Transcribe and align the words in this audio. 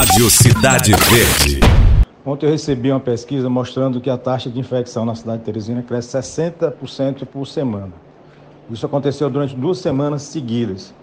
Rádio 0.00 0.30
Cidade 0.30 0.92
Verde. 0.92 1.60
Ontem 2.24 2.46
eu 2.46 2.50
recebi 2.50 2.90
uma 2.90 2.98
pesquisa 2.98 3.50
mostrando 3.50 4.00
que 4.00 4.08
a 4.08 4.16
taxa 4.16 4.48
de 4.48 4.58
infecção 4.58 5.04
na 5.04 5.14
cidade 5.14 5.40
de 5.40 5.44
Teresina 5.44 5.82
cresce 5.82 6.16
60% 6.16 7.26
por 7.26 7.46
semana. 7.46 7.92
Isso 8.70 8.86
aconteceu 8.86 9.28
durante 9.28 9.54
duas 9.54 9.76
semanas 9.76 10.22
seguidas. 10.22 10.94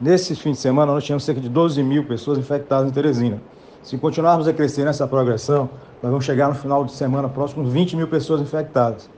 Nesse 0.00 0.34
fim 0.34 0.50
de 0.50 0.58
semana, 0.58 0.90
nós 0.90 1.04
tínhamos 1.04 1.22
cerca 1.22 1.40
de 1.40 1.48
12 1.48 1.84
mil 1.84 2.04
pessoas 2.04 2.36
infectadas 2.36 2.90
em 2.90 2.92
Teresina. 2.92 3.40
Se 3.80 3.96
continuarmos 3.96 4.48
a 4.48 4.52
crescer 4.52 4.84
nessa 4.84 5.06
progressão, 5.06 5.70
nós 6.02 6.10
vamos 6.10 6.24
chegar 6.24 6.48
no 6.48 6.56
final 6.56 6.84
de 6.84 6.90
semana 6.90 7.28
próximo 7.28 7.62
20 7.62 7.94
mil 7.94 8.08
pessoas 8.08 8.40
infectadas. 8.40 9.08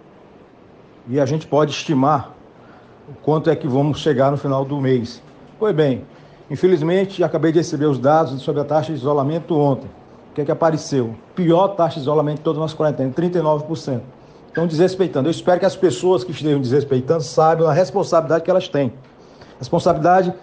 E 1.09 1.18
a 1.18 1.24
gente 1.24 1.46
pode 1.46 1.70
estimar 1.70 2.34
o 3.09 3.14
quanto 3.22 3.48
é 3.48 3.56
que 3.56 3.66
vamos 3.66 4.00
chegar 4.00 4.30
no 4.30 4.36
final 4.36 4.66
do 4.66 4.79
mês. 4.79 5.22
Pois 5.59 5.74
bem, 5.74 6.04
infelizmente, 6.50 7.22
acabei 7.22 7.52
de 7.52 7.59
receber 7.59 7.86
os 7.86 7.98
dados 7.98 8.40
sobre 8.42 8.61
a 8.61 8.64
taxa 8.64 8.92
de 8.92 8.98
isolamento 8.98 9.59
ontem. 9.59 9.91
O 10.30 10.34
que 10.34 10.41
é 10.41 10.45
que 10.45 10.50
apareceu? 10.50 11.14
Pior 11.34 11.69
taxa 11.69 11.96
de 11.96 12.00
isolamento 12.00 12.38
de 12.38 12.42
toda 12.42 12.59
a 12.59 12.62
nossa 12.62 12.77
quarentena, 12.77 13.12
39%. 13.12 14.00
Estão 14.48 14.66
desrespeitando. 14.66 15.28
Eu 15.28 15.30
espero 15.30 15.60
que 15.60 15.66
as 15.66 15.77
pessoas 15.77 16.24
que 16.24 16.30
estejam 16.30 16.60
desrespeitando 16.60 17.23
saibam 17.23 17.66
a 17.66 17.73
responsabilidade 17.73 18.45
que 18.45 18.50
elas 18.50 18.69
têm. 18.69 18.92
Responsabilidade 19.59 20.34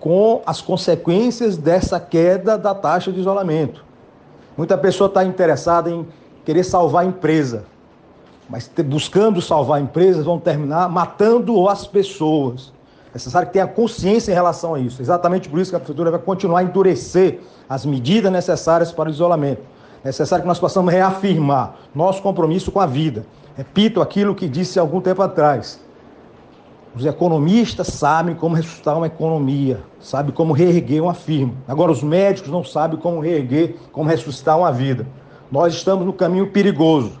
com 0.00 0.42
as 0.46 0.60
consequências 0.60 1.56
dessa 1.56 1.98
queda 1.98 2.56
da 2.56 2.74
taxa 2.74 3.10
de 3.12 3.20
isolamento. 3.20 3.84
Muita 4.56 4.76
pessoa 4.76 5.08
está 5.08 5.24
interessada 5.24 5.90
em 5.90 6.06
querer 6.44 6.64
salvar 6.64 7.04
a 7.04 7.06
empresa, 7.06 7.64
mas 8.48 8.70
buscando 8.86 9.40
salvar 9.40 9.80
empresas 9.80 10.24
vão 10.24 10.38
terminar 10.38 10.88
matando 10.88 11.68
as 11.68 11.86
pessoas. 11.86 12.72
É 13.10 13.14
necessário 13.14 13.48
que 13.48 13.54
tenha 13.54 13.66
consciência 13.66 14.30
em 14.30 14.34
relação 14.34 14.74
a 14.74 14.78
isso. 14.78 15.00
Exatamente 15.00 15.48
por 15.48 15.58
isso 15.58 15.70
que 15.70 15.76
a 15.76 15.80
prefeitura 15.80 16.10
vai 16.10 16.20
continuar 16.20 16.60
a 16.60 16.62
endurecer 16.62 17.40
as 17.68 17.84
medidas 17.86 18.30
necessárias 18.30 18.92
para 18.92 19.08
o 19.08 19.12
isolamento. 19.12 19.62
É 20.04 20.08
necessário 20.08 20.42
que 20.42 20.48
nós 20.48 20.58
possamos 20.58 20.92
reafirmar 20.92 21.74
nosso 21.94 22.22
compromisso 22.22 22.70
com 22.70 22.80
a 22.80 22.86
vida. 22.86 23.26
Repito 23.56 24.00
aquilo 24.00 24.34
que 24.34 24.48
disse 24.48 24.78
algum 24.78 25.00
tempo 25.00 25.22
atrás. 25.22 25.80
Os 26.94 27.04
economistas 27.04 27.88
sabem 27.88 28.34
como 28.34 28.56
ressuscitar 28.56 28.96
uma 28.96 29.06
economia, 29.06 29.80
sabem 30.00 30.32
como 30.32 30.52
reerguer 30.52 31.02
uma 31.02 31.14
firma. 31.14 31.54
Agora, 31.66 31.92
os 31.92 32.02
médicos 32.02 32.50
não 32.50 32.64
sabem 32.64 32.98
como 32.98 33.20
reerguer, 33.20 33.76
como 33.92 34.08
ressuscitar 34.08 34.58
uma 34.58 34.72
vida. 34.72 35.06
Nós 35.50 35.74
estamos 35.74 36.04
no 36.04 36.12
caminho 36.12 36.50
perigoso. 36.50 37.20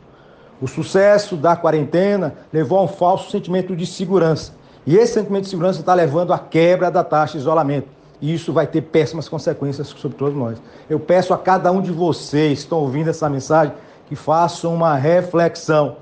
O 0.60 0.66
sucesso 0.66 1.36
da 1.36 1.54
quarentena 1.54 2.34
levou 2.52 2.78
a 2.78 2.82
um 2.82 2.88
falso 2.88 3.30
sentimento 3.30 3.76
de 3.76 3.86
segurança. 3.86 4.52
E 4.88 4.96
esse 4.96 5.12
sentimento 5.12 5.42
de 5.42 5.50
segurança 5.50 5.80
está 5.80 5.92
levando 5.92 6.32
à 6.32 6.38
quebra 6.38 6.90
da 6.90 7.04
taxa 7.04 7.34
de 7.34 7.40
isolamento. 7.40 7.88
E 8.22 8.32
isso 8.32 8.54
vai 8.54 8.66
ter 8.66 8.80
péssimas 8.80 9.28
consequências 9.28 9.86
sobre 9.88 10.16
todos 10.16 10.34
nós. 10.34 10.56
Eu 10.88 10.98
peço 10.98 11.34
a 11.34 11.36
cada 11.36 11.70
um 11.70 11.82
de 11.82 11.92
vocês 11.92 12.60
que 12.60 12.64
estão 12.64 12.78
ouvindo 12.78 13.10
essa 13.10 13.28
mensagem 13.28 13.74
que 14.06 14.16
façam 14.16 14.74
uma 14.74 14.94
reflexão. 14.94 15.96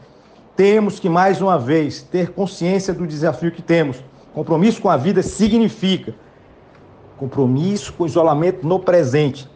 Temos 0.54 1.00
que, 1.00 1.08
mais 1.08 1.40
uma 1.40 1.58
vez, 1.58 2.00
ter 2.00 2.30
consciência 2.30 2.94
do 2.94 3.08
desafio 3.08 3.50
que 3.50 3.60
temos. 3.60 3.96
Compromisso 4.32 4.80
com 4.80 4.88
a 4.88 4.96
vida 4.96 5.20
significa 5.20 6.14
compromisso 7.18 7.92
com 7.92 8.04
o 8.04 8.06
isolamento 8.06 8.64
no 8.64 8.78
presente. 8.78 9.50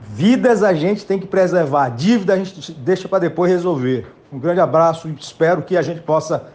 Vidas 0.00 0.64
a 0.64 0.74
gente 0.74 1.06
tem 1.06 1.20
que 1.20 1.28
preservar, 1.28 1.90
dívida 1.90 2.34
a 2.34 2.36
gente 2.36 2.72
deixa 2.72 3.08
para 3.08 3.20
depois 3.20 3.52
resolver. 3.52 4.12
Um 4.32 4.38
grande 4.40 4.58
abraço 4.60 5.08
e 5.08 5.14
espero 5.14 5.62
que 5.62 5.76
a 5.76 5.82
gente 5.82 6.00
possa, 6.00 6.46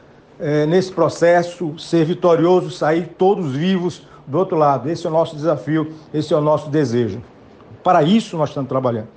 é, 0.43 0.65
nesse 0.65 0.91
processo, 0.91 1.79
ser 1.79 2.03
vitorioso, 2.03 2.69
sair 2.69 3.15
todos 3.17 3.53
vivos 3.53 4.01
do 4.27 4.37
outro 4.37 4.57
lado. 4.57 4.89
Esse 4.89 5.07
é 5.07 5.09
o 5.09 5.13
nosso 5.13 5.37
desafio, 5.37 5.93
esse 6.13 6.33
é 6.33 6.37
o 6.37 6.41
nosso 6.41 6.69
desejo. 6.69 7.23
Para 7.81 8.03
isso 8.03 8.35
nós 8.35 8.49
estamos 8.49 8.67
trabalhando. 8.67 9.07